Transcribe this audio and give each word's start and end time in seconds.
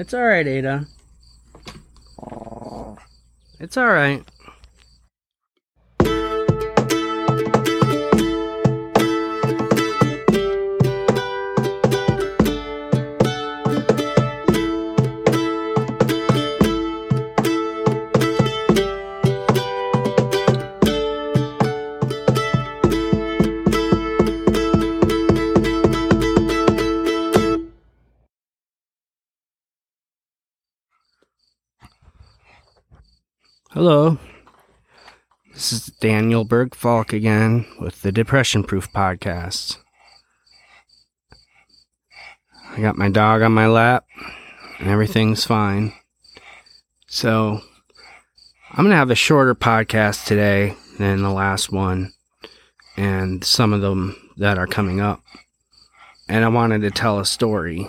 It's 0.00 0.14
all 0.14 0.24
right, 0.24 0.46
Ada. 0.46 0.86
It's 3.60 3.76
all 3.76 3.86
Hello. 33.72 34.18
This 35.52 35.72
is 35.72 35.86
Daniel 36.00 36.42
Berg 36.42 36.74
Falk 36.74 37.12
again 37.12 37.66
with 37.78 38.02
the 38.02 38.10
Depression 38.10 38.64
Proof 38.64 38.92
Podcast. 38.92 39.78
I 42.72 42.80
got 42.80 42.98
my 42.98 43.08
dog 43.08 43.42
on 43.42 43.52
my 43.52 43.68
lap 43.68 44.06
and 44.80 44.88
everything's 44.88 45.44
fine. 45.44 45.92
So, 47.06 47.60
I'm 48.72 48.84
going 48.84 48.90
to 48.90 48.96
have 48.96 49.12
a 49.12 49.14
shorter 49.14 49.54
podcast 49.54 50.26
today 50.26 50.74
than 50.98 51.22
the 51.22 51.30
last 51.30 51.70
one 51.70 52.12
and 52.96 53.44
some 53.44 53.72
of 53.72 53.82
them 53.82 54.16
that 54.36 54.58
are 54.58 54.66
coming 54.66 55.00
up. 55.00 55.22
And 56.28 56.44
I 56.44 56.48
wanted 56.48 56.80
to 56.80 56.90
tell 56.90 57.20
a 57.20 57.24
story. 57.24 57.86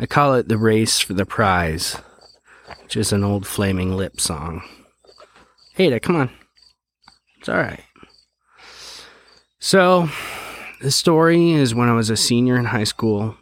I 0.00 0.06
call 0.06 0.34
it 0.34 0.48
The 0.48 0.58
Race 0.58 0.98
for 0.98 1.14
the 1.14 1.24
Prize 1.24 1.96
which 2.82 2.96
is 2.96 3.12
an 3.12 3.24
old 3.24 3.46
Flaming 3.46 3.96
Lip 3.96 4.20
song. 4.20 4.62
Ada, 5.78 6.00
come 6.00 6.16
on. 6.16 6.30
It's 7.38 7.48
all 7.48 7.56
right. 7.56 7.84
So, 9.58 10.08
the 10.80 10.90
story 10.90 11.52
is 11.52 11.74
when 11.74 11.88
I 11.88 11.94
was 11.94 12.10
a 12.10 12.16
senior 12.16 12.56
in 12.56 12.66
high 12.66 12.84
school. 12.84 13.36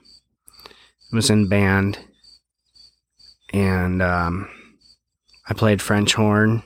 I 0.66 1.16
was 1.16 1.28
in 1.28 1.48
band, 1.48 1.98
and 3.53 4.00
um, 4.00 4.48
I 5.48 5.55
played 5.55 5.83
French 5.83 6.14
horn 6.14 6.62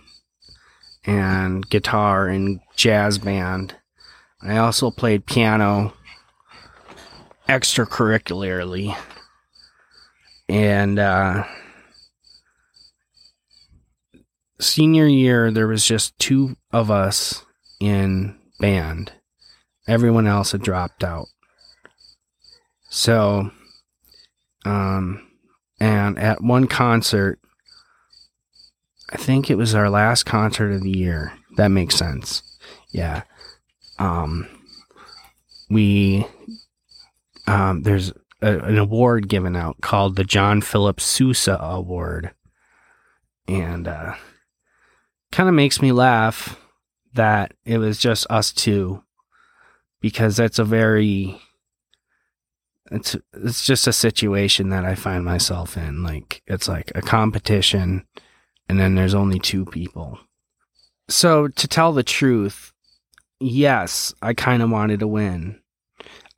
and 1.05 1.69
guitar 1.69 2.29
in 2.29 2.61
jazz 2.77 3.19
band. 3.19 3.75
I 4.43 4.59
also 4.59 4.91
played 4.91 5.27
piano 5.27 5.95
extracurricularly, 7.49 8.97
and 10.49 10.99
uh, 10.99 11.45
senior 14.61 15.07
year, 15.07 15.51
there 15.51 15.69
was 15.69 15.85
just 15.85 16.19
two 16.19 16.57
of 16.73 16.91
us 16.91 17.45
in 17.81 18.39
band. 18.59 19.13
Everyone 19.87 20.27
else 20.27 20.53
had 20.53 20.63
dropped 20.63 21.05
out. 21.05 21.27
So, 22.89 23.51
um, 24.65 25.29
and 25.79 26.19
at 26.19 26.43
one 26.43 26.67
concert, 26.67 27.39
I 29.11 29.17
think 29.17 29.51
it 29.51 29.57
was 29.57 29.75
our 29.75 29.91
last 29.91 30.25
concert 30.25 30.73
of 30.73 30.83
the 30.83 30.91
year. 30.91 31.33
That 31.57 31.69
makes 31.69 31.95
sense. 31.95 32.43
Yeah. 32.91 33.23
Um, 33.99 34.49
we, 35.71 36.27
um, 37.47 37.83
there's 37.83 38.13
a, 38.43 38.59
an 38.59 38.79
award 38.79 39.29
given 39.29 39.55
out 39.55 39.81
called 39.81 40.17
the 40.17 40.25
John 40.25 40.61
Philip 40.61 41.01
Sousa 41.01 41.59
Award. 41.61 42.33
And, 43.47 43.87
uh, 43.87 44.15
kind 45.33 45.49
of 45.49 45.55
makes 45.55 45.81
me 45.81 45.93
laugh 45.93 46.59
that 47.15 47.55
it 47.65 47.79
was 47.79 47.99
just 47.99 48.27
us 48.31 48.53
two 48.53 49.03
because 50.01 50.37
that's 50.37 50.59
a 50.59 50.65
very 50.65 51.41
it's 52.91 53.17
it's 53.33 53.67
just 53.67 53.87
a 53.87 53.93
situation 53.93 54.69
that 54.69 54.85
I 54.85 54.95
find 54.95 55.25
myself 55.25 55.77
in 55.77 56.03
like 56.03 56.43
it's 56.47 56.69
like 56.69 56.93
a 56.95 57.03
competition 57.03 58.07
and 58.69 58.79
then 58.79 58.95
there's 58.95 59.15
only 59.15 59.39
two 59.39 59.65
people. 59.65 60.19
So 61.09 61.49
to 61.49 61.69
tell 61.69 61.93
the 61.93 62.03
truth, 62.03 62.73
yes, 63.41 64.15
I 64.23 64.35
kind 64.35 64.63
of 64.63 64.71
wanted 64.71 65.01
to 65.01 65.07
win. 65.07 65.61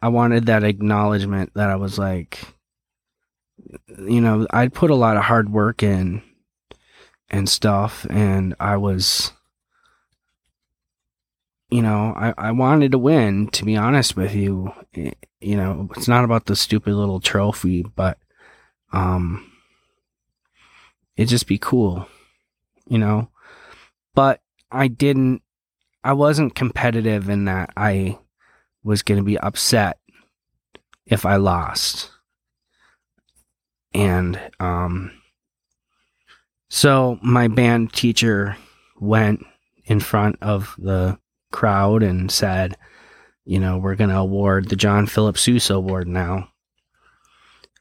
I 0.00 0.08
wanted 0.08 0.46
that 0.46 0.62
acknowledgement 0.62 1.52
that 1.54 1.70
I 1.70 1.76
was 1.76 1.98
like 1.98 2.38
you 3.98 4.20
know, 4.20 4.46
I'd 4.50 4.72
put 4.72 4.90
a 4.90 4.94
lot 4.94 5.16
of 5.16 5.24
hard 5.24 5.50
work 5.50 5.82
in 5.82 6.22
and 7.30 7.48
stuff 7.48 8.06
and 8.10 8.54
I 8.58 8.76
was 8.76 9.32
you 11.70 11.82
know, 11.82 12.14
I, 12.16 12.32
I 12.38 12.52
wanted 12.52 12.92
to 12.92 12.98
win, 12.98 13.48
to 13.48 13.64
be 13.64 13.76
honest 13.76 14.16
with 14.16 14.34
you. 14.34 14.72
You 14.94 15.56
know, 15.56 15.88
it's 15.96 16.08
not 16.08 16.24
about 16.24 16.46
the 16.46 16.56
stupid 16.56 16.94
little 16.94 17.20
trophy, 17.20 17.82
but 17.82 18.18
um 18.92 19.52
it'd 21.16 21.28
just 21.28 21.46
be 21.46 21.58
cool, 21.58 22.08
you 22.88 22.98
know. 22.98 23.28
But 24.14 24.40
I 24.70 24.88
didn't 24.88 25.42
I 26.02 26.14
wasn't 26.14 26.54
competitive 26.54 27.28
in 27.28 27.44
that 27.44 27.70
I 27.76 28.18
was 28.82 29.02
gonna 29.02 29.22
be 29.22 29.38
upset 29.38 29.98
if 31.04 31.26
I 31.26 31.36
lost. 31.36 32.10
And 33.92 34.40
um 34.58 35.12
so 36.68 37.18
my 37.22 37.48
band 37.48 37.92
teacher 37.92 38.56
went 39.00 39.44
in 39.84 40.00
front 40.00 40.36
of 40.42 40.74
the 40.78 41.18
crowd 41.50 42.02
and 42.02 42.30
said, 42.30 42.76
you 43.44 43.58
know, 43.58 43.78
we're 43.78 43.94
going 43.94 44.10
to 44.10 44.16
award 44.16 44.68
the 44.68 44.76
John 44.76 45.06
Philip 45.06 45.38
Sousa 45.38 45.74
Award 45.74 46.06
now. 46.06 46.50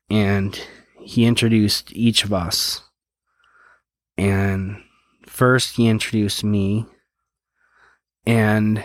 And 0.09 0.57
he 1.01 1.25
introduced 1.25 1.91
each 1.91 2.23
of 2.23 2.31
us. 2.31 2.83
And 4.17 4.81
first 5.25 5.75
he 5.75 5.87
introduced 5.87 6.43
me. 6.43 6.85
And 8.25 8.83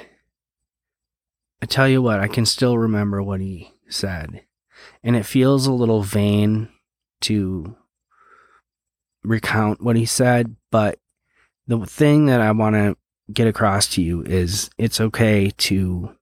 I 1.63 1.67
tell 1.67 1.89
you 1.89 2.03
what, 2.03 2.19
I 2.19 2.27
can 2.27 2.47
still 2.47 2.77
remember 2.77 3.23
what 3.23 3.41
he 3.41 3.73
said. 3.89 4.43
And 5.05 5.15
it 5.15 5.27
feels 5.27 5.67
a 5.69 5.73
little 5.73 6.03
vain 6.03 6.69
to 7.23 7.77
recount 9.25 9.83
what 9.83 9.97
he 9.97 10.07
said, 10.07 10.57
but 10.71 10.99
the 11.67 11.85
thing 11.87 12.27
that 12.27 12.41
I 12.41 12.51
want 12.53 12.75
to 12.75 12.97
get 13.33 13.47
across 13.47 13.87
to 13.89 14.03
you 14.03 14.23
is 14.23 14.71
it's 14.79 15.01
okay 15.01 15.51
to 15.57 16.15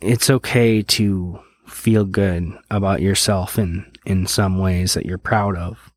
it's 0.00 0.28
okay 0.28 0.82
to 0.82 1.38
feel 1.66 2.04
good 2.04 2.52
about 2.70 3.02
yourself 3.02 3.58
in 3.58 3.90
in 4.04 4.26
some 4.26 4.58
ways 4.58 4.94
that 4.94 5.06
you're 5.06 5.18
proud 5.18 5.56
of. 5.56 5.92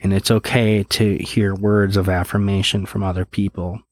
And 0.00 0.12
it's 0.14 0.30
okay 0.30 0.84
to 0.84 1.18
hear 1.18 1.54
words 1.54 1.96
of 1.96 2.08
affirmation 2.08 2.86
from 2.86 3.02
other 3.02 3.24
people. 3.24 3.82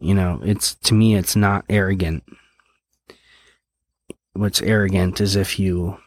You 0.00 0.14
know, 0.14 0.40
it's 0.42 0.74
to 0.76 0.94
me 0.94 1.16
it's 1.16 1.36
not 1.36 1.64
arrogant. 1.68 2.24
What's 4.32 4.62
arrogant 4.62 5.20
is 5.20 5.36
if 5.36 5.58
you 5.58 5.98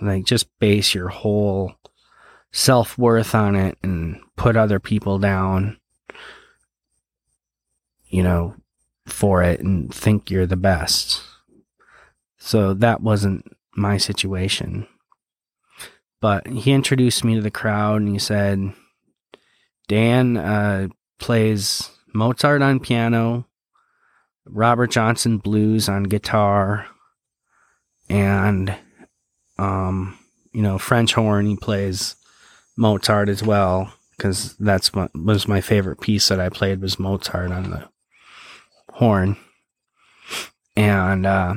like 0.00 0.24
just 0.24 0.46
base 0.58 0.94
your 0.94 1.08
whole 1.08 1.74
self 2.54 2.96
worth 2.96 3.34
on 3.34 3.56
it 3.56 3.76
and 3.82 4.20
put 4.36 4.56
other 4.56 4.78
people 4.78 5.18
down, 5.18 5.76
you 8.06 8.22
know, 8.22 8.54
for 9.06 9.42
it 9.42 9.58
and 9.60 9.92
think 9.92 10.30
you're 10.30 10.46
the 10.46 10.56
best. 10.56 11.20
So 12.38 12.72
that 12.74 13.02
wasn't 13.02 13.44
my 13.76 13.96
situation. 13.96 14.86
But 16.20 16.46
he 16.46 16.72
introduced 16.72 17.24
me 17.24 17.34
to 17.34 17.40
the 17.40 17.50
crowd 17.50 18.00
and 18.00 18.08
he 18.08 18.20
said, 18.20 18.72
Dan 19.88 20.36
uh, 20.36 20.88
plays 21.18 21.90
Mozart 22.14 22.62
on 22.62 22.78
piano, 22.78 23.48
Robert 24.46 24.92
Johnson 24.92 25.38
blues 25.38 25.88
on 25.88 26.04
guitar, 26.04 26.86
and, 28.08 28.74
um, 29.58 30.16
you 30.52 30.62
know, 30.62 30.78
French 30.78 31.14
horn. 31.14 31.46
He 31.46 31.56
plays 31.56 32.14
Mozart 32.76 33.28
as 33.28 33.42
well 33.42 33.92
because 34.16 34.56
that's 34.56 34.92
what 34.92 35.10
was 35.14 35.48
my 35.48 35.60
favorite 35.60 36.00
piece 36.00 36.28
that 36.28 36.40
I 36.40 36.48
played 36.48 36.80
was 36.80 36.98
Mozart 36.98 37.50
on 37.50 37.70
the 37.70 37.88
horn. 38.90 39.36
And 40.76 41.26
uh, 41.26 41.54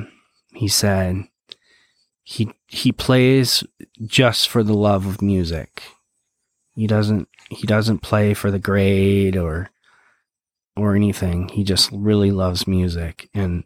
he 0.54 0.68
said 0.68 1.24
he 2.22 2.52
he 2.66 2.92
plays 2.92 3.64
just 4.04 4.48
for 4.48 4.62
the 4.62 4.74
love 4.74 5.06
of 5.06 5.22
music. 5.22 5.82
He 6.74 6.86
doesn't 6.86 7.28
he 7.50 7.66
doesn't 7.66 8.00
play 8.00 8.34
for 8.34 8.50
the 8.50 8.58
grade 8.58 9.36
or 9.36 9.70
or 10.76 10.94
anything. 10.94 11.48
He 11.48 11.64
just 11.64 11.90
really 11.92 12.30
loves 12.30 12.66
music 12.66 13.28
and 13.34 13.64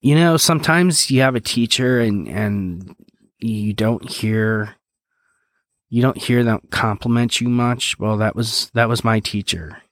you 0.00 0.14
know 0.14 0.36
sometimes 0.36 1.10
you 1.10 1.20
have 1.20 1.34
a 1.34 1.40
teacher 1.40 2.00
and 2.00 2.28
and 2.28 2.96
you 3.38 3.72
don't 3.72 4.08
hear 4.08 4.76
you 5.88 6.02
don't 6.02 6.18
hear 6.18 6.42
them 6.42 6.60
compliment 6.70 7.40
you 7.40 7.48
much. 7.48 7.98
Well, 7.98 8.16
that 8.18 8.36
was 8.36 8.70
that 8.74 8.88
was 8.88 9.04
my 9.04 9.20
teacher, 9.20 9.82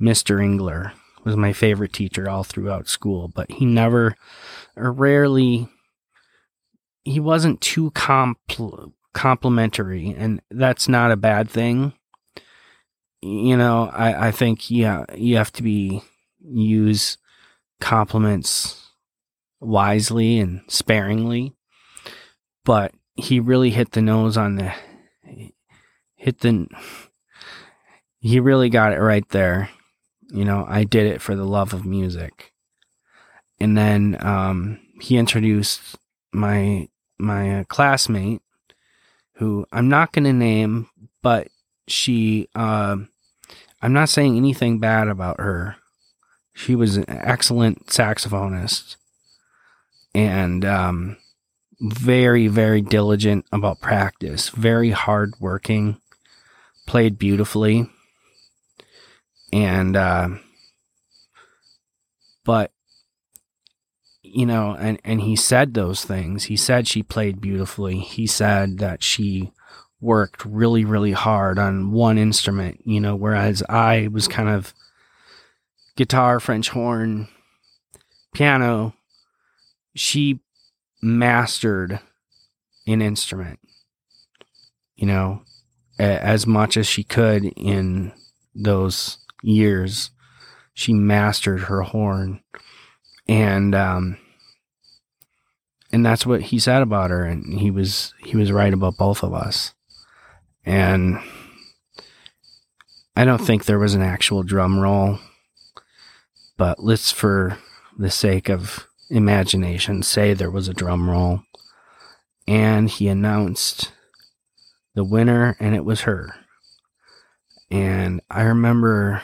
Mr. 0.00 0.42
Engler 0.42 0.92
was 1.24 1.36
my 1.36 1.52
favorite 1.52 1.92
teacher 1.92 2.28
all 2.28 2.44
throughout 2.44 2.88
school, 2.88 3.28
but 3.28 3.50
he 3.50 3.64
never 3.64 4.14
or 4.76 4.92
rarely 4.92 5.68
he 7.04 7.20
wasn't 7.20 7.60
too 7.60 7.90
compl- 7.92 8.92
complimentary 9.12 10.14
and 10.16 10.40
that's 10.50 10.88
not 10.88 11.10
a 11.10 11.16
bad 11.16 11.48
thing. 11.48 11.94
You 13.22 13.56
know, 13.56 13.90
I, 13.92 14.28
I 14.28 14.30
think 14.32 14.70
yeah, 14.70 15.04
you 15.14 15.36
have 15.36 15.52
to 15.52 15.62
be 15.62 16.02
use 16.40 17.16
compliments 17.80 18.90
wisely 19.60 20.38
and 20.38 20.62
sparingly. 20.68 21.54
But 22.64 22.92
he 23.14 23.40
really 23.40 23.70
hit 23.70 23.92
the 23.92 24.02
nose 24.02 24.36
on 24.36 24.56
the 24.56 24.74
hit 26.24 26.40
the 26.40 26.66
he 28.20 28.40
really 28.40 28.70
got 28.70 28.92
it 28.92 29.00
right 29.00 29.28
there 29.28 29.68
you 30.34 30.44
know, 30.44 30.66
I 30.68 30.82
did 30.82 31.06
it 31.06 31.20
for 31.20 31.36
the 31.36 31.44
love 31.44 31.72
of 31.72 31.84
music. 31.84 32.52
And 33.60 33.78
then 33.78 34.16
um, 34.20 34.80
he 35.00 35.16
introduced 35.16 35.96
my 36.32 36.88
my 37.18 37.60
uh, 37.60 37.64
classmate, 37.64 38.42
who 39.34 39.64
I'm 39.70 39.88
not 39.88 40.12
going 40.12 40.24
to 40.24 40.32
name, 40.32 40.88
but 41.22 41.48
she. 41.86 42.48
Uh, 42.54 42.96
I'm 43.80 43.92
not 43.92 44.08
saying 44.08 44.36
anything 44.36 44.80
bad 44.80 45.08
about 45.08 45.38
her. 45.38 45.76
She 46.54 46.74
was 46.74 46.96
an 46.96 47.04
excellent 47.08 47.86
saxophonist 47.86 48.96
and 50.14 50.64
um, 50.64 51.18
very, 51.80 52.48
very 52.48 52.80
diligent 52.80 53.44
about 53.52 53.80
practice, 53.80 54.48
very 54.48 54.90
hardworking, 54.90 56.00
played 56.86 57.18
beautifully. 57.18 57.88
And 59.52 59.96
uh, 59.96 60.28
but 62.44 62.72
you 64.22 64.46
know 64.46 64.74
and 64.74 65.00
and 65.04 65.20
he 65.20 65.36
said 65.36 65.74
those 65.74 66.04
things. 66.04 66.44
He 66.44 66.56
said 66.56 66.88
she 66.88 67.02
played 67.02 67.40
beautifully. 67.40 67.98
He 67.98 68.26
said 68.26 68.78
that 68.78 69.02
she 69.02 69.52
worked 70.00 70.44
really 70.44 70.84
really 70.84 71.12
hard 71.12 71.58
on 71.58 71.90
one 71.90 72.18
instrument 72.18 72.78
you 72.84 73.00
know 73.00 73.16
whereas 73.16 73.62
i 73.70 74.06
was 74.12 74.28
kind 74.28 74.50
of 74.50 74.74
guitar 75.96 76.38
french 76.38 76.68
horn 76.68 77.26
piano. 78.34 78.94
She 79.94 80.40
mastered 81.00 82.00
an 82.86 83.00
instrument 83.00 83.60
you 84.96 85.06
know 85.06 85.42
as 85.98 86.46
much 86.46 86.76
as 86.76 86.86
she 86.86 87.04
could 87.04 87.44
in 87.56 88.12
those 88.54 89.18
years, 89.42 90.10
she 90.72 90.92
mastered 90.92 91.62
her 91.62 91.82
horn. 91.82 92.40
And 93.26 93.74
um 93.74 94.18
and 95.92 96.04
that's 96.04 96.26
what 96.26 96.42
he 96.42 96.58
said 96.58 96.82
about 96.82 97.10
her 97.10 97.24
and 97.24 97.60
he 97.60 97.70
was 97.70 98.12
he 98.18 98.36
was 98.36 98.52
right 98.52 98.72
about 98.72 98.96
both 98.96 99.22
of 99.22 99.32
us. 99.32 99.74
And 100.64 101.18
I 103.16 103.24
don't 103.24 103.40
think 103.40 103.64
there 103.64 103.78
was 103.78 103.94
an 103.94 104.02
actual 104.02 104.42
drum 104.42 104.78
roll, 104.78 105.18
but 106.56 106.82
let's 106.82 107.12
for 107.12 107.58
the 107.96 108.10
sake 108.10 108.48
of 108.48 108.88
imagination 109.08 110.02
say 110.02 110.34
there 110.34 110.50
was 110.50 110.68
a 110.68 110.74
drum 110.74 111.08
roll. 111.08 111.42
And 112.46 112.90
he 112.90 113.08
announced 113.08 113.92
the 114.94 115.04
winner 115.04 115.56
and 115.60 115.74
it 115.74 115.84
was 115.84 116.02
her. 116.02 116.34
And 117.70 118.20
I 118.30 118.42
remember 118.42 119.22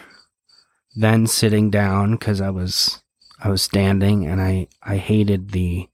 then 0.96 1.26
sitting 1.26 1.70
down 1.70 2.12
because 2.12 2.40
I 2.40 2.50
was 2.50 3.02
I 3.42 3.48
was 3.48 3.62
standing 3.62 4.26
and 4.26 4.40
I 4.40 4.66
I 4.82 4.96
hated 4.96 5.50
the 5.52 5.88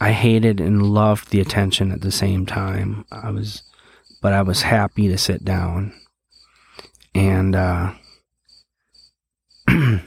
I 0.00 0.12
hated 0.12 0.60
and 0.60 0.82
loved 0.82 1.30
the 1.30 1.40
attention 1.40 1.92
at 1.92 2.00
the 2.00 2.10
same 2.10 2.46
time. 2.46 3.04
I 3.10 3.30
was 3.30 3.62
but 4.22 4.32
I 4.32 4.42
was 4.42 4.62
happy 4.62 5.08
to 5.08 5.18
sit 5.18 5.44
down. 5.44 5.92
And 7.14 7.54
uh 7.54 7.92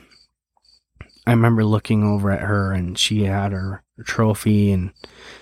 I 1.27 1.31
remember 1.31 1.63
looking 1.63 2.03
over 2.03 2.31
at 2.31 2.41
her 2.41 2.71
and 2.71 2.97
she 2.97 3.23
had 3.23 3.51
her, 3.51 3.83
trophy 4.05 4.71
and 4.71 4.91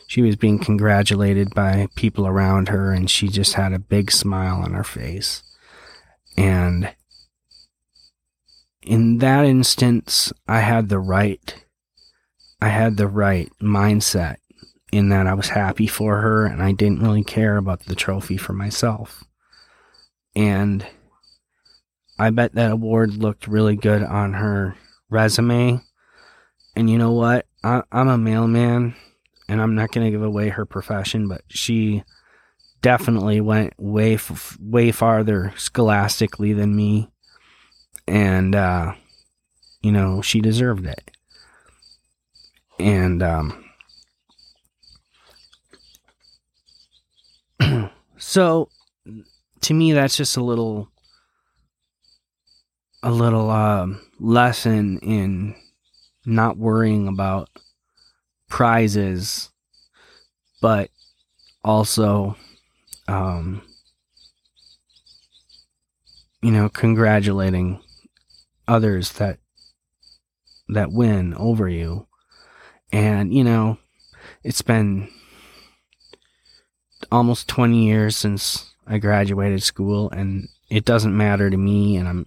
she 0.08 0.22
was 0.22 0.36
being 0.36 0.60
congratulated 0.60 1.54
by 1.54 1.88
people 1.96 2.26
around 2.26 2.70
her 2.70 2.92
and 2.92 3.10
she 3.10 3.28
just 3.28 3.54
had 3.54 3.74
a 3.74 3.80
big 3.80 4.12
smile 4.12 4.58
on 4.58 4.74
her 4.74 4.84
face. 4.84 5.44
And 6.36 6.94
in 8.82 9.20
that 9.20 9.46
instance, 9.46 10.32
I 10.48 10.62
had 10.62 10.90
the 10.90 11.00
right, 11.00 11.64
I 12.62 12.70
had 12.70 12.98
the 12.98 13.08
right 13.08 13.52
mindset 13.62 14.38
in 14.92 15.10
that 15.10 15.28
I 15.28 15.34
was 15.34 15.50
happy 15.50 15.88
for 15.88 16.22
her 16.22 16.46
and 16.46 16.62
I 16.62 16.72
didn't 16.72 17.02
really 17.02 17.24
care 17.24 17.58
about 17.58 17.86
the 17.86 17.96
trophy 17.96 18.38
for 18.38 18.54
myself. 18.54 19.24
And 20.36 20.86
I 22.18 22.30
bet 22.30 22.56
that 22.56 22.72
award 22.72 23.14
looked 23.16 23.48
really 23.48 23.76
good 23.76 24.04
on 24.04 24.34
her 24.34 24.76
resume. 25.10 25.82
And 26.76 26.90
you 26.90 26.98
know 26.98 27.12
what? 27.12 27.46
I, 27.64 27.84
am 27.92 28.08
a 28.08 28.18
mailman 28.18 28.96
and 29.50 29.62
I'm 29.62 29.76
not 29.76 29.92
going 29.92 30.06
to 30.06 30.12
give 30.12 30.24
away 30.24 30.50
her 30.50 30.66
profession, 30.66 31.28
but 31.28 31.42
she 31.50 32.04
definitely 32.82 33.42
went 33.42 33.74
way, 33.78 34.14
f- 34.14 34.58
way 34.60 34.92
farther 34.92 35.54
scholastically 35.58 36.54
than 36.54 36.76
me 36.76 37.10
and 38.08 38.56
uh, 38.56 38.94
you 39.82 39.92
know 39.92 40.22
she 40.22 40.40
deserved 40.40 40.86
it. 40.86 41.12
And 42.80 43.22
um, 43.24 43.66
so, 48.18 48.70
to 49.62 49.74
me, 49.74 49.94
that's 49.94 50.16
just 50.16 50.38
a 50.38 50.44
little, 50.44 50.90
a 53.04 53.12
little 53.12 53.50
um, 53.50 54.02
lesson 54.20 55.00
in 55.00 55.56
not 56.26 56.58
worrying 56.58 57.08
about 57.08 57.50
prizes, 58.50 59.50
but 60.62 60.90
also 61.64 62.36
um, 63.08 63.62
you 66.42 66.52
know, 66.52 66.70
congratulating 66.70 67.82
others 68.68 69.14
that 69.14 69.40
that 70.70 70.92
win 70.92 71.34
over 71.36 71.68
you. 71.68 72.08
And, 72.92 73.34
you 73.34 73.44
know, 73.44 73.78
it's 74.44 74.62
been 74.62 75.10
almost 77.12 77.48
20 77.48 77.86
years 77.86 78.18
since 78.18 78.74
I 78.86 78.98
graduated 78.98 79.64
school 79.64 80.10
and 80.12 80.48
it 80.70 80.86
doesn't 80.86 81.16
matter 81.16 81.50
to 81.50 81.58
me 81.58 81.96
and 81.96 82.08
I'm 82.08 82.26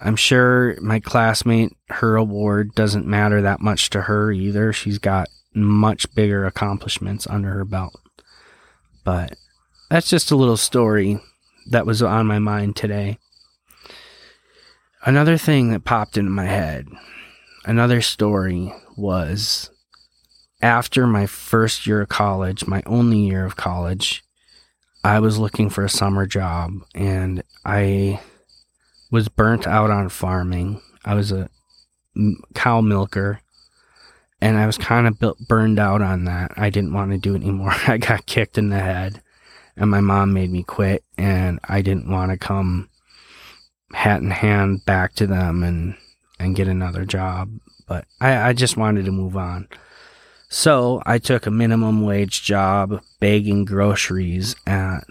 I'm 0.00 0.16
sure 0.16 0.78
my 0.80 1.00
classmate 1.00 1.76
her 1.88 2.16
award 2.16 2.74
doesn't 2.74 3.06
matter 3.06 3.40
that 3.42 3.60
much 3.60 3.90
to 3.90 4.02
her 4.02 4.30
either. 4.30 4.72
She's 4.72 4.98
got 4.98 5.28
much 5.54 6.14
bigger 6.14 6.44
accomplishments 6.44 7.26
under 7.26 7.50
her 7.52 7.64
belt. 7.64 7.98
But 9.04 9.36
that's 9.90 10.10
just 10.10 10.30
a 10.30 10.36
little 10.36 10.56
story 10.56 11.18
that 11.70 11.86
was 11.86 12.02
on 12.02 12.26
my 12.26 12.38
mind 12.38 12.76
today. 12.76 13.18
Another 15.04 15.38
thing 15.38 15.70
that 15.70 15.84
popped 15.84 16.18
into 16.18 16.30
my 16.30 16.46
head, 16.46 16.88
another 17.64 18.02
story 18.02 18.72
was 18.96 19.70
after 20.60 21.06
my 21.06 21.26
first 21.26 21.86
year 21.86 22.02
of 22.02 22.08
college, 22.08 22.66
my 22.66 22.82
only 22.86 23.18
year 23.18 23.44
of 23.44 23.56
college, 23.56 24.24
I 25.04 25.20
was 25.20 25.38
looking 25.38 25.70
for 25.70 25.84
a 25.84 25.88
summer 25.88 26.26
job 26.26 26.72
and 26.94 27.42
I 27.64 28.20
was 29.16 29.30
burnt 29.30 29.66
out 29.66 29.90
on 29.90 30.10
farming. 30.10 30.78
I 31.02 31.14
was 31.14 31.32
a 31.32 31.48
cow 32.54 32.82
milker 32.82 33.40
and 34.42 34.58
I 34.58 34.66
was 34.66 34.76
kind 34.76 35.06
of 35.06 35.38
burned 35.48 35.78
out 35.78 36.02
on 36.02 36.26
that. 36.26 36.52
I 36.58 36.68
didn't 36.68 36.92
want 36.92 37.12
to 37.12 37.18
do 37.18 37.32
it 37.34 37.40
anymore. 37.40 37.72
I 37.86 37.96
got 37.96 38.26
kicked 38.26 38.58
in 38.58 38.68
the 38.68 38.78
head 38.78 39.22
and 39.74 39.90
my 39.90 40.02
mom 40.02 40.34
made 40.34 40.52
me 40.52 40.62
quit 40.62 41.02
and 41.16 41.58
I 41.64 41.80
didn't 41.80 42.10
want 42.10 42.30
to 42.30 42.36
come 42.36 42.90
hat 43.94 44.20
in 44.20 44.30
hand 44.30 44.84
back 44.84 45.14
to 45.14 45.26
them 45.26 45.62
and 45.62 45.96
and 46.38 46.54
get 46.54 46.68
another 46.68 47.06
job. 47.06 47.48
But 47.88 48.04
I, 48.20 48.50
I 48.50 48.52
just 48.52 48.76
wanted 48.76 49.06
to 49.06 49.12
move 49.12 49.34
on. 49.34 49.66
So 50.50 51.02
I 51.06 51.16
took 51.16 51.46
a 51.46 51.50
minimum 51.50 52.04
wage 52.04 52.42
job 52.42 53.00
bagging 53.18 53.64
groceries 53.64 54.56
at 54.66 55.04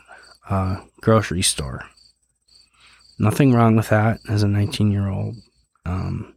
a 0.47 0.77
grocery 1.01 1.41
store. 1.41 1.89
Nothing 3.17 3.53
wrong 3.53 3.75
with 3.75 3.89
that 3.89 4.19
as 4.29 4.43
a 4.43 4.47
19 4.47 4.91
year 4.91 5.07
old. 5.07 5.35
Um, 5.85 6.35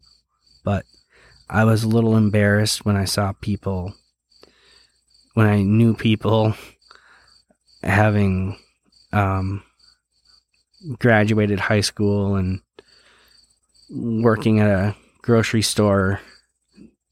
but 0.65 0.85
I 1.49 1.65
was 1.65 1.83
a 1.83 1.89
little 1.89 2.17
embarrassed 2.17 2.85
when 2.85 2.97
I 2.97 3.05
saw 3.05 3.33
people 3.33 3.95
when 5.35 5.47
I 5.47 5.63
knew 5.63 5.95
people 5.95 6.55
having 7.85 8.59
um, 9.13 9.63
graduated 10.99 11.61
high 11.61 11.81
school 11.81 12.35
and 12.35 12.61
working 13.89 14.59
at 14.59 14.69
a 14.69 14.97
grocery 15.23 15.63
store 15.63 16.21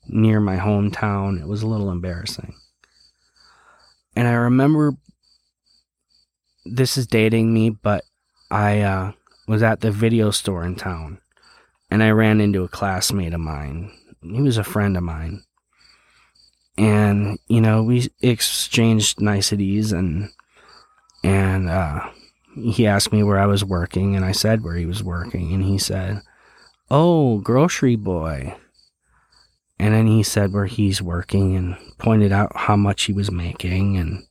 near 0.09 0.41
my 0.41 0.57
hometown. 0.57 1.41
It 1.41 1.47
was 1.47 1.63
a 1.63 1.69
little 1.69 1.91
embarrassing. 1.91 2.55
And 4.17 4.27
I 4.27 4.33
remember 4.33 4.95
this 6.65 6.97
is 6.97 7.07
dating 7.07 7.55
me, 7.55 7.71
but 7.71 8.03
I 8.51 8.81
uh, 8.81 9.13
was 9.47 9.63
at 9.63 9.81
the 9.81 9.91
video 9.91 10.31
store 10.31 10.65
in 10.65 10.75
town 10.75 11.21
and 11.91 12.03
I 12.03 12.11
ran 12.11 12.41
into 12.41 12.65
a 12.65 12.69
classmate 12.69 13.33
of 13.33 13.41
mine. 13.41 13.93
He 14.23 14.43
was 14.43 14.59
a 14.59 14.65
friend 14.65 14.97
of 14.97 15.03
mine. 15.03 15.45
And, 16.79 17.39
you 17.49 17.61
know, 17.61 17.83
we 17.83 18.09
exchanged 18.21 19.21
niceties 19.21 19.93
and, 19.93 20.31
and, 21.23 21.71
uh, 21.71 22.11
he 22.55 22.87
asked 22.87 23.13
me 23.13 23.23
where 23.23 23.39
I 23.39 23.47
was 23.47 23.65
working 23.65 24.17
and 24.17 24.25
I 24.25 24.33
said 24.33 24.63
where 24.63 24.77
he 24.77 24.87
was 24.87 25.03
working 25.03 25.53
and 25.53 25.63
he 25.65 25.79
said, 25.79 26.23
Oh, 26.91 27.39
grocery 27.39 27.97
boy. 27.97 28.57
And 29.79 29.93
then 29.93 30.07
he 30.07 30.23
said 30.23 30.53
where 30.53 30.67
he's 30.67 31.03
working 31.03 31.55
and 31.55 31.77
pointed 31.99 32.33
out 32.33 32.57
how 32.57 32.77
much 32.77 33.05
he 33.05 33.13
was 33.13 33.31
making. 33.31 33.99
And 33.99 34.27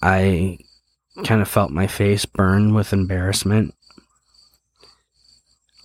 I 0.00 0.58
kind 1.24 1.42
of 1.42 1.48
felt 1.48 1.70
my 1.70 1.86
face 1.86 2.24
burn 2.24 2.74
with 2.74 2.92
embarrassment. 2.92 3.73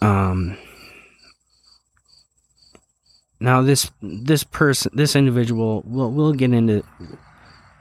Um, 0.02 0.58
now 3.40 3.62
this 3.62 3.90
this 4.02 4.44
person 4.44 4.92
this 4.94 5.16
individual 5.16 5.84
we'll 5.86 6.12
we'll 6.12 6.34
get 6.34 6.54
into 6.54 6.84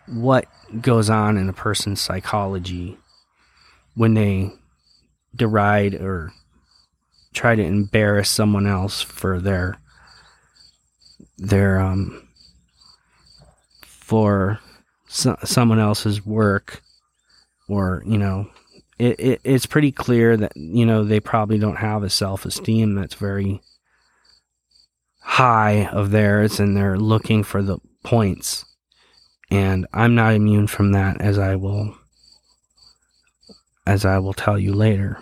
what 0.06 0.46
goes 0.80 1.10
on 1.10 1.36
in 1.36 1.48
a 1.48 1.52
person's 1.52 2.00
psychology 2.00 2.96
when 3.94 4.14
they 4.14 4.52
deride 5.34 5.94
or 5.94 6.32
try 7.34 7.54
to 7.54 7.62
embarrass 7.62 8.30
someone 8.30 8.66
else 8.66 9.02
for 9.02 9.40
their 9.40 9.78
their 11.36 11.80
um 11.80 12.28
for 13.84 14.60
so, 15.08 15.36
someone 15.44 15.78
else's 15.78 16.24
work 16.24 16.82
or 17.68 18.02
you 18.06 18.18
know 18.18 18.48
it, 18.98 19.20
it 19.20 19.40
it's 19.44 19.66
pretty 19.66 19.92
clear 19.92 20.36
that 20.36 20.56
you 20.56 20.84
know 20.84 21.04
they 21.04 21.20
probably 21.20 21.58
don't 21.58 21.76
have 21.76 22.02
a 22.02 22.10
self-esteem 22.10 22.94
that's 22.94 23.14
very 23.14 23.60
high 25.20 25.86
of 25.86 26.10
theirs 26.10 26.58
and 26.58 26.76
they're 26.76 26.98
looking 26.98 27.42
for 27.42 27.62
the 27.62 27.78
points 28.02 28.64
and 29.50 29.86
I'm 29.92 30.14
not 30.14 30.34
immune 30.34 30.66
from 30.66 30.92
that 30.92 31.20
as 31.20 31.38
I 31.38 31.56
will 31.56 31.94
as 33.88 34.04
I 34.04 34.18
will 34.18 34.34
tell 34.34 34.58
you 34.58 34.74
later. 34.74 35.18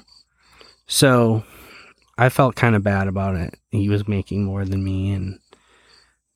So 0.89 1.45
I 2.19 2.29
felt 2.29 2.57
kind 2.57 2.75
of 2.75 2.83
bad 2.83 3.07
about 3.07 3.37
it. 3.37 3.55
He 3.71 3.89
was 3.89 4.09
making 4.09 4.45
more 4.45 4.65
than 4.65 4.83
me 4.83 5.13
and 5.13 5.39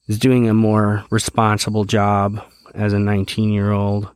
is 0.06 0.18
doing 0.18 0.49
a 0.49 0.54
more 0.54 1.04
responsible 1.11 1.85
job 1.85 2.40
as 2.73 2.92
a 2.92 3.00
19 3.00 3.50
year 3.50 3.73
old. 3.73 4.09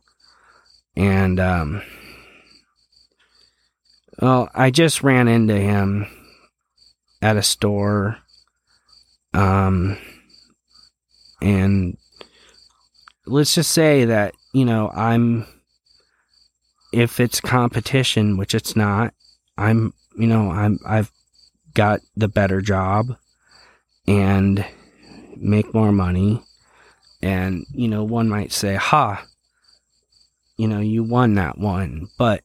And, 0.95 1.41
um, 1.41 1.81
well, 4.19 4.49
I 4.53 4.71
just 4.71 5.03
ran 5.03 5.27
into 5.27 5.55
him 5.55 6.07
at 7.21 7.37
a 7.37 7.43
store. 7.43 8.17
Um, 9.33 9.97
and 11.41 11.97
let's 13.25 13.55
just 13.55 13.71
say 13.71 14.05
that, 14.05 14.33
you 14.53 14.65
know, 14.65 14.89
I'm 14.95 15.45
if 16.95 17.19
it's 17.19 17.41
competition, 17.41 18.37
which 18.37 18.55
it's 18.55 18.73
not, 18.73 19.13
I'm, 19.57 19.93
you 20.17 20.27
know, 20.27 20.49
I'm, 20.49 20.79
I've 20.87 21.11
got 21.73 21.99
the 22.15 22.29
better 22.29 22.61
job 22.61 23.17
and 24.07 24.65
make 25.35 25.73
more 25.73 25.91
money. 25.91 26.41
And, 27.21 27.65
you 27.73 27.89
know, 27.89 28.05
one 28.05 28.29
might 28.29 28.53
say, 28.53 28.75
ha, 28.75 29.25
you 30.55 30.69
know, 30.69 30.79
you 30.79 31.03
won 31.03 31.35
that 31.35 31.57
one. 31.57 32.07
But, 32.17 32.44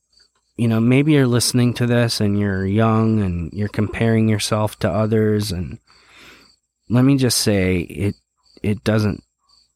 you 0.61 0.69
know, 0.69 0.79
maybe 0.79 1.12
you're 1.12 1.26
listening 1.26 1.73
to 1.73 1.87
this 1.87 2.21
and 2.21 2.38
you're 2.38 2.67
young 2.67 3.23
and 3.23 3.50
you're 3.55 3.67
comparing 3.67 4.29
yourself 4.29 4.79
to 4.81 4.90
others. 4.90 5.52
And 5.52 5.79
let 6.90 7.02
me 7.02 7.17
just 7.17 7.38
say, 7.38 7.79
it, 7.79 8.14
it 8.62 8.85
doesn't, 8.85 9.25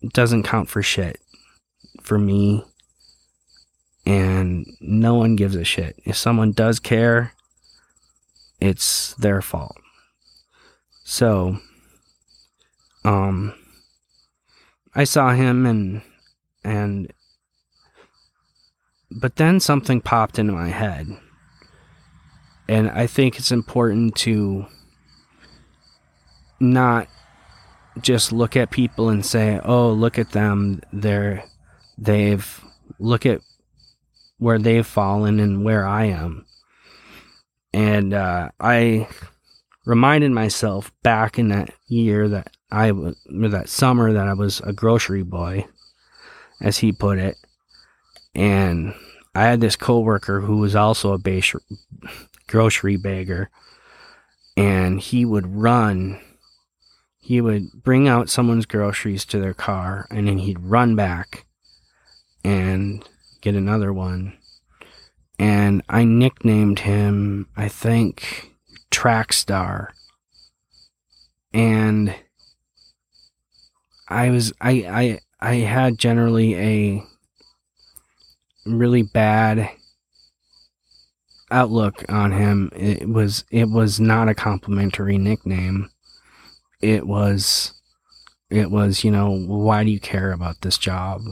it 0.03 0.12
doesn't 0.12 0.43
count 0.43 0.69
for 0.69 0.83
shit 0.83 1.19
for 2.03 2.19
me 2.19 2.62
and 4.05 4.67
no 4.79 5.14
one 5.14 5.37
gives 5.37 5.57
a 5.57 5.64
shit. 5.64 5.99
If 6.05 6.19
someone 6.19 6.53
does 6.53 6.81
care, 6.81 7.33
it's 8.61 9.14
their 9.14 9.41
fault. 9.41 9.79
So, 11.03 11.61
um, 13.07 13.55
I 14.95 15.05
saw 15.05 15.33
him 15.33 15.64
and, 15.64 16.03
and, 16.62 17.11
but 19.14 19.37
then 19.37 19.61
something 19.61 20.00
popped 20.00 20.38
into 20.38 20.52
my 20.52 20.68
head. 20.68 21.06
And 22.68 22.90
I 22.90 23.06
think 23.06 23.38
it's 23.38 23.52
important 23.52 24.14
to 24.16 24.66
not 26.61 27.09
just 28.00 28.33
look 28.33 28.56
at 28.56 28.71
people 28.71 29.09
and 29.09 29.25
say, 29.25 29.61
"Oh, 29.64 29.92
look 29.92 30.18
at 30.18 30.33
them. 30.33 30.80
They're 30.92 31.44
they've 31.99 32.64
look 32.99 33.26
at 33.26 33.40
where 34.38 34.59
they've 34.59 34.87
fallen 34.87 35.40
and 35.40 35.64
where 35.64 35.87
I 35.87 36.04
am. 36.06 36.47
And 37.73 38.14
uh, 38.14 38.50
I 38.61 39.09
reminded 39.85 40.33
myself 40.33 40.92
back 41.02 41.38
in 41.38 41.49
that 41.49 41.71
year 41.88 42.28
that 42.28 42.56
I 42.71 42.92
was, 42.92 43.16
that 43.26 43.68
summer 43.68 44.12
that 44.12 44.26
I 44.26 44.35
was 44.35 44.61
a 44.61 44.73
grocery 44.73 45.23
boy, 45.23 45.66
as 46.61 46.78
he 46.78 46.92
put 46.92 47.18
it. 47.18 47.37
And 48.35 48.95
I 49.35 49.45
had 49.45 49.61
this 49.61 49.76
coworker 49.76 50.41
who 50.41 50.59
was 50.59 50.76
also 50.76 51.12
a 51.12 51.19
base, 51.19 51.55
grocery 52.47 52.97
bagger, 52.97 53.50
and 54.57 55.00
he 55.00 55.25
would 55.25 55.57
run. 55.57 56.21
He 57.21 57.41
would 57.41 57.73
bring 57.73 58.07
out 58.07 58.29
someone's 58.29 58.67
groceries 58.67 59.25
to 59.26 59.38
their 59.38 59.55
car, 59.55 60.07
and 60.11 60.29
then 60.29 60.38
he'd 60.38 60.61
run 60.61 60.95
back 60.95 61.47
and 62.45 63.07
get 63.41 63.55
another 63.55 63.93
one. 63.93 64.37
And 65.38 65.83
I 65.88 66.05
nicknamed 66.05 66.81
him, 66.81 67.49
I 67.57 67.69
think, 67.69 68.53
Track 68.91 69.33
Star. 69.33 69.93
And 71.53 72.14
I 74.09 74.31
was 74.31 74.53
I 74.61 74.71
I 74.71 75.21
I 75.41 75.55
had 75.57 75.99
generally 75.99 76.55
a 76.57 77.05
really 78.66 79.02
bad 79.02 79.71
outlook 81.50 82.04
on 82.09 82.33
him. 82.33 82.71
It 82.75 83.09
was 83.09 83.44
it 83.50 83.68
was 83.68 84.00
not 84.00 84.28
a 84.28 84.35
complimentary 84.35 85.18
nickname. 85.18 85.90
It 86.80 87.06
was 87.06 87.73
it 88.50 88.71
was, 88.71 89.04
you 89.04 89.11
know, 89.11 89.30
why 89.30 89.85
do 89.85 89.90
you 89.90 90.00
care 90.00 90.33
about 90.33 90.61
this 90.61 90.78
job? 90.78 91.23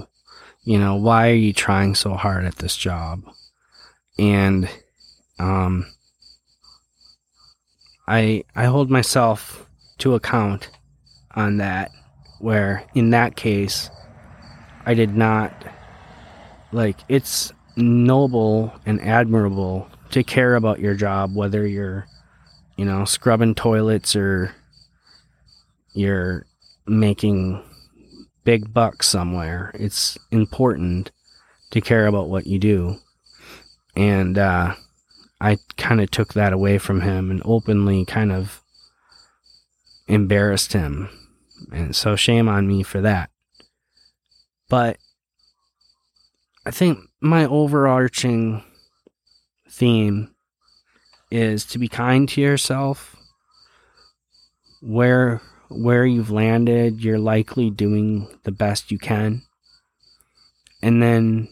you 0.65 0.79
know, 0.79 0.95
why 0.97 1.31
are 1.31 1.35
you 1.35 1.53
trying 1.53 1.95
so 1.95 2.15
hard 2.15 2.45
at 2.45 2.57
this 2.57 2.77
job? 2.77 3.25
And 4.19 4.69
um, 5.39 5.87
I 8.07 8.45
I 8.55 8.65
hold 8.67 8.91
myself 8.91 9.67
to 9.99 10.15
account 10.15 10.71
on 11.35 11.57
that. 11.59 11.91
Where 12.39 12.85
in 12.95 13.11
that 13.11 13.37
case, 13.37 13.89
I 14.85 14.95
did 14.95 15.17
not 15.17 15.53
like 16.73 16.99
it's 17.09 17.53
noble 17.77 18.73
and 18.85 19.01
admirable 19.01 19.89
to 20.11 20.23
care 20.23 20.57
about 20.57 20.81
your 20.81 20.95
job, 20.95 21.35
whether 21.35 21.67
you're, 21.67 22.07
you 22.77 22.85
know, 22.85 23.05
scrubbing 23.05 23.55
toilets 23.55 24.17
or 24.17 24.55
you're 25.95 26.47
making 26.87 27.63
big 28.45 28.73
bucks 28.73 29.09
somewhere. 29.09 29.71
It's 29.75 30.19
important 30.31 31.11
to 31.71 31.81
care 31.81 32.07
about 32.07 32.29
what 32.29 32.47
you 32.47 32.59
do. 32.59 32.99
And 33.95 34.39
uh, 34.39 34.75
I 35.41 35.59
kind 35.77 36.01
of 36.01 36.11
took 36.11 36.35
that 36.35 36.53
away 36.53 36.79
from 36.79 37.03
him 37.03 37.31
and 37.31 37.43
openly 37.45 38.05
kind 38.05 38.33
of 38.33 38.63
embarrassed 40.07 40.73
him. 40.73 41.09
And 41.73 41.95
so 41.95 42.17
shame 42.17 42.49
on 42.49 42.67
me 42.67 42.83
for 42.83 43.01
that. 43.01 43.31
But 44.69 44.99
I 46.65 46.71
think 46.71 46.99
my 47.21 47.45
overarching 47.45 48.63
theme 49.69 50.35
is 51.31 51.65
to 51.67 51.79
be 51.79 51.89
kind 51.89 52.29
to 52.29 52.41
yourself 52.41 53.17
where 54.81 55.41
where 55.69 56.05
you've 56.05 56.31
landed, 56.31 57.03
you're 57.03 57.19
likely 57.19 57.71
doing 57.71 58.29
the 58.45 58.53
best 58.53 58.91
you 58.91 58.99
can. 58.99 59.43
and 60.83 61.03
then 61.03 61.49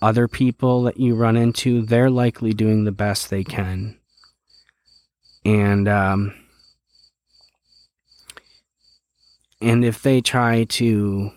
other 0.00 0.26
people 0.28 0.82
that 0.84 0.98
you 0.98 1.14
run 1.14 1.36
into, 1.36 1.82
they're 1.82 2.10
likely 2.10 2.52
doing 2.52 2.84
the 2.84 2.92
best 2.92 3.30
they 3.30 3.44
can. 3.44 3.96
And 5.44 5.88
um, 5.88 6.34
and 9.60 9.84
if 9.84 10.02
they 10.02 10.20
try 10.20 10.64
to 10.64 11.32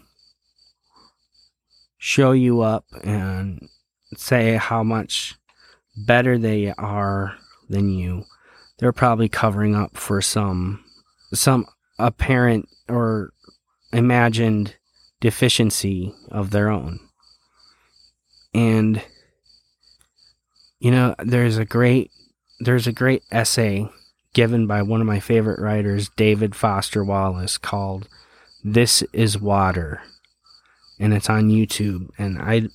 show 2.06 2.34
you 2.34 2.62
up 2.62 2.86
and 3.04 3.68
say 4.16 4.58
how 4.58 4.84
much 4.84 5.34
better 6.06 6.38
they 6.38 6.72
are 6.78 7.36
than 7.68 7.90
you, 7.90 8.24
they're 8.78 8.92
probably 8.92 9.28
covering 9.28 9.74
up 9.74 9.98
for 9.98 10.22
some 10.22 10.86
some 11.34 11.66
apparent 11.98 12.70
or 12.88 13.34
imagined 13.92 14.76
deficiency 15.20 16.14
of 16.30 16.52
their 16.52 16.70
own. 16.70 17.00
And 18.54 19.02
you 20.78 20.92
know, 20.92 21.16
there's 21.18 21.58
a 21.58 21.66
great 21.66 22.12
there's 22.60 22.86
a 22.86 22.92
great 22.92 23.24
essay 23.32 23.90
given 24.36 24.68
by 24.68 24.84
one 24.84 25.02
of 25.02 25.08
my 25.08 25.20
favorite 25.20 25.60
writers, 25.60 26.10
David 26.10 26.54
Foster 26.54 27.04
Wallace, 27.04 27.58
called 27.58 28.08
This 28.64 29.02
is 29.12 29.40
Water. 29.40 30.04
And 31.00 31.14
it's 31.14 31.30
on 31.30 31.50
YouTube. 31.50 32.10
And 32.18 32.40
I 32.40 32.70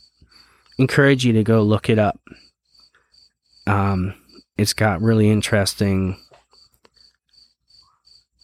encourage 0.78 1.24
you 1.24 1.32
to 1.34 1.42
go 1.42 1.62
look 1.62 1.88
it 1.88 1.98
up. 1.98 2.20
Um, 3.66 4.14
it's 4.56 4.72
got 4.72 5.00
really 5.00 5.30
interesting 5.30 6.16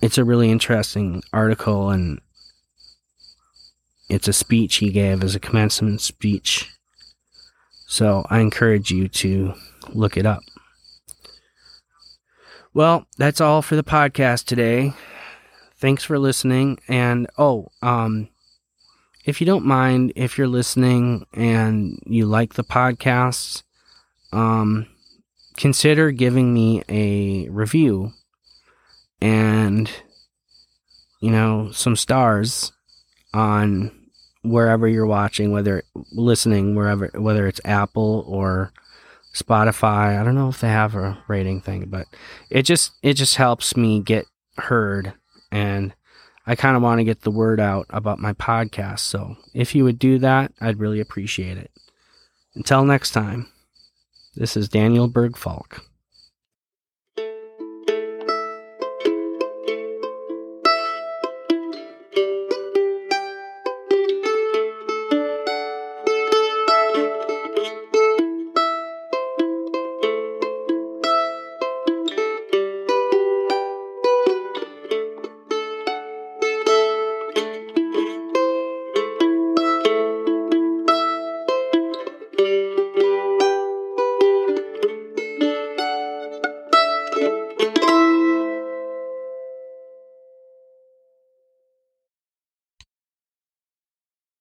it's 0.03 0.19
a 0.19 0.25
really 0.25 0.51
interesting 0.51 1.23
article 1.33 1.91
and 1.91 2.21
it's 4.09 4.29
a 4.29 4.33
speech 4.33 4.77
he 4.77 4.91
gave 4.91 5.25
as 5.25 5.35
a 5.35 5.41
commencement 5.41 6.01
speech. 6.01 6.71
So 7.87 8.25
I 8.31 8.41
encourage 8.41 8.91
you 8.91 9.09
to 9.09 9.55
look 9.89 10.17
it 10.17 10.27
up. 10.27 10.43
Well, 12.75 13.07
that's 13.17 13.41
all 13.41 13.63
for 13.63 13.75
the 13.75 13.83
podcast 13.83 14.45
today. 14.45 14.93
Thanks 15.79 16.05
for 16.05 16.19
listening. 16.19 16.79
And 16.89 17.27
oh, 17.39 17.69
um, 17.83 18.29
if 19.27 19.41
you 19.41 19.47
don't 19.47 19.67
mind, 19.67 20.13
if 20.15 20.39
you're 20.39 20.47
listening 20.47 21.27
and 21.35 21.99
you 22.07 22.27
like 22.27 22.55
the 22.55 22.65
podcasts, 22.65 23.65
um, 24.33 24.87
consider 25.57 26.13
giving 26.13 26.55
me 26.55 26.83
a 26.89 27.49
review 27.49 28.13
and 29.21 29.91
you 31.21 31.31
know 31.31 31.71
some 31.73 31.97
stars 31.97 32.73
on 33.33 33.91
wherever 34.43 34.87
you're 34.87 35.07
watching 35.07 35.51
whether 35.51 35.83
listening 36.13 36.75
wherever 36.75 37.11
whether 37.15 37.47
it's 37.47 37.61
apple 37.65 38.25
or 38.29 38.71
spotify. 39.35 40.21
I 40.21 40.23
don't 40.23 40.35
know 40.35 40.51
if 40.51 40.61
they 40.61 40.69
have 40.69 40.95
a 40.95 41.19
rating 41.27 41.63
thing 41.63 41.87
but 41.89 42.07
it 42.51 42.63
just 42.63 42.93
it 43.03 43.15
just 43.15 43.37
helps 43.37 43.77
me 43.77 44.01
get 44.01 44.27
heard 44.59 45.15
and 45.51 45.95
i 46.47 46.55
kind 46.55 46.77
of 46.77 46.83
want 46.83 46.99
to 46.99 47.05
get 47.05 47.23
the 47.23 47.31
word 47.31 47.61
out 47.61 47.87
about 47.91 48.19
my 48.19 48.33
podcast 48.33 49.01
so 49.01 49.37
if 49.55 49.75
you 49.75 49.85
would 49.85 49.99
do 49.99 50.19
that 50.19 50.53
i'd 50.61 50.79
really 50.79 51.01
appreciate 51.01 51.57
it. 51.57 51.71
Until 52.55 52.85
next 52.85 53.11
time 53.11 53.49
this 54.35 54.57
is 54.57 54.69
daniel 54.69 55.09
bergfalk 55.09 55.81